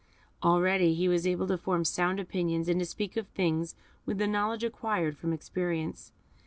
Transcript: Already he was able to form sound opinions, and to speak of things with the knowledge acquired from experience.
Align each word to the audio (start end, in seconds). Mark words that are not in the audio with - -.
Already 0.41 0.95
he 0.95 1.07
was 1.07 1.27
able 1.27 1.45
to 1.45 1.59
form 1.59 1.85
sound 1.85 2.19
opinions, 2.19 2.67
and 2.67 2.79
to 2.79 2.87
speak 2.87 3.17
of 3.17 3.27
things 3.27 3.75
with 4.03 4.17
the 4.17 4.25
knowledge 4.25 4.63
acquired 4.63 5.15
from 5.15 5.31
experience. 5.31 6.11